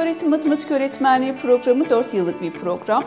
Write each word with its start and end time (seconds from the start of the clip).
Öğretim 0.00 0.30
matematik 0.30 0.70
öğretmenliği 0.70 1.36
programı 1.36 1.90
4 1.90 2.14
yıllık 2.14 2.42
bir 2.42 2.52
program. 2.52 3.04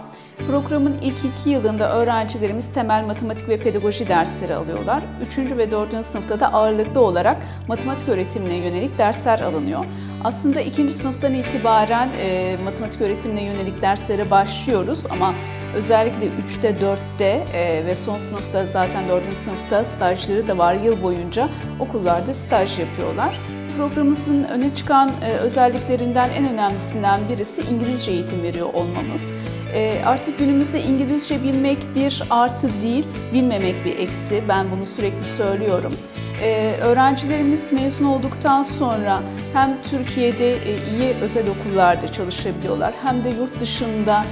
Programın 0.47 0.97
ilk 1.01 1.25
iki 1.25 1.49
yılında 1.49 1.97
öğrencilerimiz 1.97 2.73
temel 2.73 3.03
matematik 3.03 3.49
ve 3.49 3.59
pedagoji 3.59 4.09
dersleri 4.09 4.55
alıyorlar. 4.55 5.03
Üçüncü 5.27 5.57
ve 5.57 5.71
dördüncü 5.71 6.03
sınıfta 6.03 6.39
da 6.39 6.53
ağırlıklı 6.53 7.01
olarak 7.01 7.43
matematik 7.67 8.09
öğretimine 8.09 8.55
yönelik 8.55 8.97
dersler 8.97 9.39
alınıyor. 9.39 9.85
Aslında 10.23 10.61
ikinci 10.61 10.93
sınıftan 10.93 11.33
itibaren 11.33 12.09
e, 12.19 12.57
matematik 12.63 13.01
öğretimine 13.01 13.43
yönelik 13.43 13.81
derslere 13.81 14.31
başlıyoruz 14.31 15.05
ama 15.09 15.33
özellikle 15.75 16.27
3'te, 16.27 16.69
4'te 16.69 17.47
e, 17.53 17.85
ve 17.85 17.95
son 17.95 18.17
sınıfta 18.17 18.65
zaten 18.65 19.09
4. 19.09 19.33
sınıfta 19.33 19.85
stajları 19.85 20.47
da 20.47 20.57
var 20.57 20.75
yıl 20.75 21.03
boyunca 21.03 21.49
okullarda 21.79 22.33
staj 22.33 22.79
yapıyorlar. 22.79 23.39
Programımızın 23.77 24.43
öne 24.43 24.75
çıkan 24.75 25.11
e, 25.21 25.31
özelliklerinden 25.31 26.29
en 26.29 26.53
önemlisinden 26.53 27.29
birisi 27.29 27.61
İngilizce 27.61 28.11
eğitim 28.11 28.43
veriyor 28.43 28.73
olmamız. 28.73 29.31
E, 29.73 30.01
artık 30.05 30.39
günümüzde 30.39 30.81
İngilizce 30.81 31.43
bilmek 31.43 31.95
bir 31.95 32.23
artı 32.29 32.69
değil, 32.81 33.05
bilmemek 33.33 33.85
bir 33.85 33.97
eksi. 33.97 34.43
Ben 34.49 34.71
bunu 34.71 34.85
sürekli 34.85 35.21
söylüyorum. 35.21 35.93
E, 36.41 36.75
öğrencilerimiz 36.81 37.73
mezun 37.73 38.05
olduktan 38.05 38.63
sonra 38.63 39.23
hem 39.53 39.77
Türkiye'de 39.89 40.57
iyi 40.65 41.13
özel 41.21 41.45
okullarda 41.47 42.11
çalışabiliyorlar 42.11 42.93
hem 43.03 43.23
de 43.23 43.29
yurt 43.29 43.59
dışında 43.59 44.25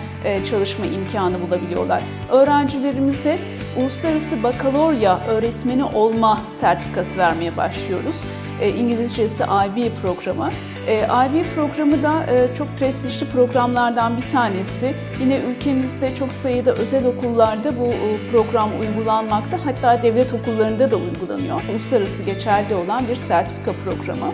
çalışma 0.49 0.85
imkanı 0.85 1.41
bulabiliyorlar. 1.41 2.01
Öğrencilerimize 2.31 3.39
uluslararası 3.77 4.43
bakalorya 4.43 5.19
öğretmeni 5.27 5.83
olma 5.83 6.41
sertifikası 6.49 7.17
vermeye 7.17 7.57
başlıyoruz. 7.57 8.15
E, 8.61 8.69
İngilizcesi 8.69 9.43
IB 9.43 9.91
programı. 10.01 10.51
E, 10.87 10.97
IB 10.97 11.55
programı 11.55 12.03
da 12.03 12.25
e, 12.25 12.55
çok 12.55 12.67
prestijli 12.79 13.25
programlardan 13.25 14.17
bir 14.17 14.27
tanesi. 14.27 14.95
Yine 15.19 15.37
ülkemizde 15.37 16.15
çok 16.15 16.33
sayıda 16.33 16.73
özel 16.73 17.05
okullarda 17.05 17.79
bu 17.79 17.89
program 18.31 18.69
uygulanmakta. 18.79 19.65
Hatta 19.65 20.01
devlet 20.01 20.33
okullarında 20.33 20.91
da 20.91 20.95
uygulanıyor. 20.95 21.61
Uluslararası 21.71 22.23
geçerli 22.23 22.75
olan 22.75 23.07
bir 23.07 23.15
sertifika 23.15 23.71
programı. 23.73 24.33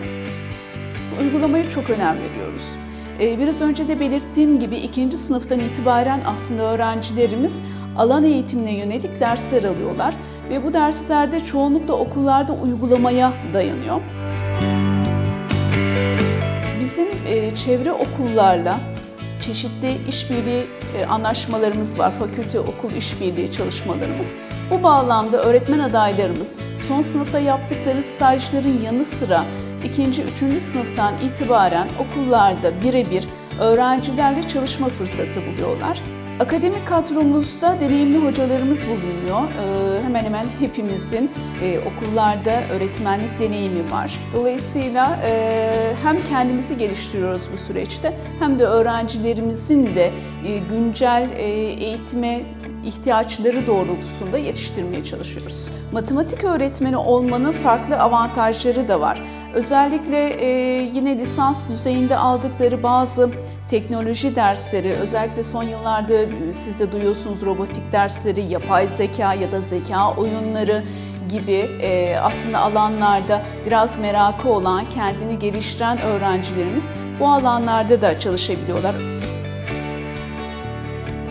Uygulamaya 1.22 1.70
çok 1.70 1.90
önem 1.90 2.16
veriyoruz. 2.18 2.87
Biraz 3.18 3.62
önce 3.62 3.88
de 3.88 4.00
belirttiğim 4.00 4.58
gibi 4.58 4.76
ikinci 4.76 5.18
sınıftan 5.18 5.60
itibaren 5.60 6.22
aslında 6.26 6.62
öğrencilerimiz 6.62 7.60
alan 7.96 8.24
eğitimine 8.24 8.72
yönelik 8.72 9.20
dersler 9.20 9.64
alıyorlar 9.64 10.14
ve 10.50 10.64
bu 10.64 10.72
derslerde 10.72 11.40
çoğunlukla 11.44 11.94
okullarda 11.94 12.52
uygulamaya 12.52 13.32
dayanıyor. 13.52 14.00
Bizim 16.80 17.08
e, 17.26 17.54
çevre 17.54 17.92
okullarla 17.92 18.80
çeşitli 19.40 19.96
işbirliği 20.08 20.66
e, 20.98 21.04
anlaşmalarımız 21.06 21.98
var. 21.98 22.12
Fakülte 22.12 22.60
okul 22.60 22.90
işbirliği 22.90 23.52
çalışmalarımız. 23.52 24.34
Bu 24.70 24.82
bağlamda 24.82 25.38
öğretmen 25.38 25.78
adaylarımız 25.78 26.56
son 26.88 27.02
sınıfta 27.02 27.38
yaptıkları 27.38 28.02
stajların 28.02 28.82
yanı 28.84 29.04
sıra 29.04 29.44
ikinci, 29.84 30.22
üçüncü 30.22 30.60
sınıftan 30.60 31.14
itibaren 31.24 31.88
okullarda 31.98 32.82
birebir 32.82 33.28
öğrencilerle 33.60 34.42
çalışma 34.42 34.88
fırsatı 34.88 35.42
buluyorlar. 35.46 36.02
Akademik 36.40 36.86
kadromuzda 36.86 37.80
deneyimli 37.80 38.18
hocalarımız 38.18 38.86
bulunuyor. 38.88 39.42
Ee, 39.42 40.02
hemen 40.04 40.24
hemen 40.24 40.46
hepimizin 40.60 41.30
e, 41.62 41.78
okullarda 41.78 42.62
öğretmenlik 42.72 43.40
deneyimi 43.40 43.90
var. 43.90 44.18
Dolayısıyla 44.34 45.20
e, 45.24 45.94
hem 46.02 46.24
kendimizi 46.24 46.78
geliştiriyoruz 46.78 47.48
bu 47.52 47.56
süreçte 47.56 48.18
hem 48.38 48.58
de 48.58 48.64
öğrencilerimizin 48.64 49.94
de 49.94 50.10
e, 50.46 50.58
güncel 50.58 51.30
eğitime 51.36 52.42
ihtiyaçları 52.84 53.66
doğrultusunda 53.66 54.38
yetiştirmeye 54.38 55.04
çalışıyoruz. 55.04 55.68
Matematik 55.92 56.44
öğretmeni 56.44 56.96
olmanın 56.96 57.52
farklı 57.52 57.98
avantajları 57.98 58.88
da 58.88 59.00
var. 59.00 59.22
Özellikle 59.54 60.28
e, 60.28 60.48
yine 60.94 61.18
lisans 61.18 61.68
düzeyinde 61.68 62.16
aldıkları 62.16 62.82
bazı 62.82 63.30
teknoloji 63.70 64.36
dersleri, 64.36 64.92
özellikle 64.92 65.44
son 65.44 65.62
yıllarda 65.62 66.14
e, 66.14 66.52
siz 66.52 66.80
de 66.80 66.92
duyuyorsunuz 66.92 67.44
robotik 67.44 67.92
dersleri, 67.92 68.40
yapay 68.40 68.88
zeka 68.88 69.34
ya 69.34 69.52
da 69.52 69.60
zeka 69.60 70.14
oyunları 70.14 70.84
gibi 71.28 71.52
e, 71.82 72.16
aslında 72.16 72.58
alanlarda 72.58 73.42
biraz 73.66 73.98
merakı 73.98 74.48
olan, 74.48 74.84
kendini 74.84 75.38
geliştiren 75.38 76.00
öğrencilerimiz 76.00 76.90
bu 77.20 77.28
alanlarda 77.28 78.02
da 78.02 78.18
çalışabiliyorlar 78.18 78.94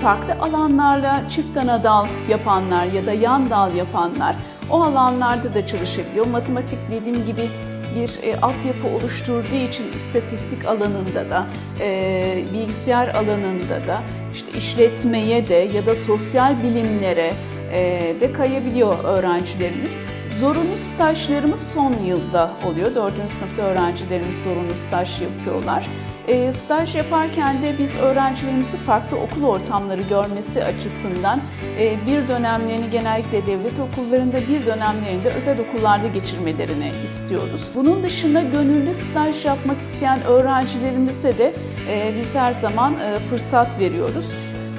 farklı 0.08 0.34
alanlarla 0.42 1.28
çift 1.28 1.58
ana 1.58 1.84
dal 1.84 2.08
yapanlar 2.30 2.86
ya 2.86 3.06
da 3.06 3.14
yan 3.14 3.50
dal 3.50 3.76
yapanlar 3.76 4.36
o 4.70 4.82
alanlarda 4.82 5.54
da 5.54 5.66
çalışabiliyor. 5.66 6.26
Matematik 6.26 6.80
dediğim 6.92 7.26
gibi 7.26 7.50
bir 7.96 8.24
e, 8.24 8.40
altyapı 8.40 8.88
oluşturduğu 8.88 9.56
için 9.56 9.92
istatistik 9.96 10.66
alanında 10.66 11.30
da, 11.30 11.48
e, 11.80 12.44
bilgisayar 12.54 13.08
alanında 13.08 13.88
da, 13.88 14.04
işte 14.34 14.52
işletmeye 14.58 15.48
de 15.48 15.54
ya 15.54 15.86
da 15.86 15.96
sosyal 15.96 16.64
bilimlere 16.64 17.34
e, 17.72 18.16
de 18.22 18.34
kayabiliyor 18.34 19.04
öğrencilerimiz. 19.04 20.00
Zorunlu 20.40 20.78
stajlarımız 20.78 21.68
son 21.74 21.94
yılda 21.94 22.52
oluyor. 22.66 22.96
Dördüncü 22.96 23.34
sınıfta 23.34 23.62
öğrencilerimiz 23.62 24.44
zorunlu 24.44 24.76
staj 24.76 25.22
yapıyorlar. 25.22 25.88
E, 26.28 26.54
staj 26.54 26.96
yaparken 26.96 27.62
de 27.62 27.78
biz 27.80 27.98
öğrencilerimizi 27.98 28.78
farklı 28.78 29.18
okul 29.18 29.44
ortamları 29.44 30.02
görmesi 30.02 30.64
açısından 30.64 31.42
e, 31.80 32.06
bir 32.08 32.28
dönemlerini 32.28 32.90
genellikle 32.90 33.46
devlet 33.46 33.80
okullarında, 33.80 34.38
bir 34.48 34.66
dönemlerini 34.66 35.24
de 35.24 35.30
özel 35.30 35.60
okullarda 35.60 36.08
geçirmelerini 36.08 36.92
istiyoruz. 37.04 37.62
Bunun 37.76 38.04
dışında 38.04 38.42
gönüllü 38.42 38.94
staj 38.94 39.46
yapmak 39.46 39.80
isteyen 39.80 40.24
öğrencilerimize 40.24 41.38
de 41.38 41.54
e, 41.90 42.16
biz 42.18 42.36
her 42.36 42.54
zaman 42.54 42.94
e, 42.94 43.20
fırsat 43.30 43.80
veriyoruz. 43.80 44.26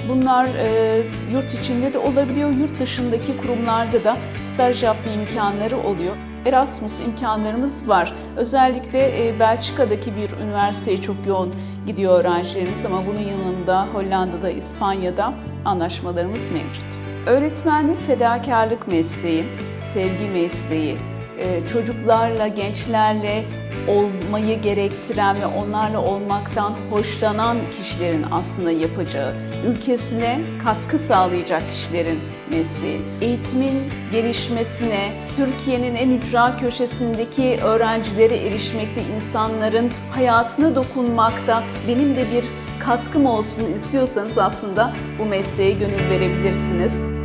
Bunlar 0.08 0.46
e, 0.46 1.02
yurt 1.32 1.54
içinde 1.54 1.92
de 1.92 1.98
olabiliyor, 1.98 2.50
yurt 2.50 2.80
dışındaki 2.80 3.36
kurumlarda 3.36 4.04
da 4.04 4.16
staj 4.44 4.82
yapma 4.82 5.12
imkanları 5.12 5.78
oluyor. 5.78 6.16
Erasmus 6.46 7.00
imkanlarımız 7.00 7.88
var. 7.88 8.14
Özellikle 8.36 9.28
e, 9.28 9.40
Belçika'daki 9.40 10.16
bir 10.16 10.30
üniversiteye 10.44 10.96
çok 10.96 11.16
yoğun 11.26 11.52
gidiyor 11.86 12.20
öğrencilerimiz 12.20 12.84
ama 12.84 13.06
bunun 13.06 13.20
yanında 13.20 13.86
Hollanda'da, 13.86 14.50
İspanya'da 14.50 15.34
anlaşmalarımız 15.64 16.50
mevcut. 16.50 16.98
Öğretmenlik 17.26 18.00
fedakarlık 18.00 18.88
mesleği, 18.88 19.44
sevgi 19.92 20.28
mesleği, 20.28 20.96
e, 21.38 21.68
çocuklarla, 21.68 22.48
gençlerle 22.48 23.44
olmayı 23.88 24.60
gerektiren 24.60 25.40
ve 25.40 25.46
onlarla 25.46 26.00
olmaktan 26.00 26.74
hoşlanan 26.90 27.56
kişilerin 27.78 28.26
aslında 28.30 28.70
yapacağı, 28.70 29.34
ülkesine 29.66 30.40
katkı 30.64 30.98
sağlayacak 30.98 31.62
kişilerin 31.70 32.20
mesleği. 32.50 33.00
Eğitimin 33.20 33.82
gelişmesine, 34.12 35.12
Türkiye'nin 35.36 35.94
en 35.94 36.10
ücra 36.10 36.56
köşesindeki 36.56 37.58
öğrencilere 37.62 38.36
erişmekte, 38.36 39.02
insanların 39.16 39.90
hayatına 40.10 40.74
dokunmakta 40.74 41.64
benim 41.88 42.16
de 42.16 42.30
bir 42.30 42.44
katkım 42.84 43.26
olsun 43.26 43.72
istiyorsanız 43.74 44.38
aslında 44.38 44.92
bu 45.18 45.24
mesleğe 45.24 45.70
gönül 45.70 46.10
verebilirsiniz. 46.10 47.17